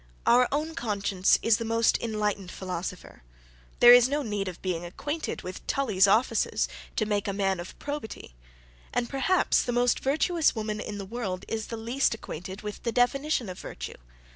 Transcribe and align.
Our 0.25 0.47
own 0.51 0.73
conscience 0.73 1.37
is 1.43 1.57
the 1.57 1.63
most 1.63 2.01
enlightened 2.01 2.49
philosopher. 2.49 3.21
There 3.81 3.93
is 3.93 4.09
no 4.09 4.23
need 4.23 4.47
of 4.47 4.59
being 4.63 4.83
acquainted 4.83 5.43
with 5.43 5.67
Tully's 5.67 6.07
offices, 6.07 6.67
to 6.95 7.05
make 7.05 7.27
a 7.27 7.33
man 7.33 7.59
of 7.59 7.77
probity: 7.77 8.33
and 8.91 9.07
perhaps 9.07 9.61
the 9.61 9.71
most 9.71 9.99
virtuous 9.99 10.55
woman 10.55 10.79
in 10.79 10.97
the 10.97 11.05
world 11.05 11.45
is 11.47 11.67
the 11.67 11.77
least 11.77 12.15
acquainted 12.15 12.63
with 12.63 12.81
the 12.81 12.91
definition 12.91 13.47
of 13.47 13.59
virtue. 13.59 13.93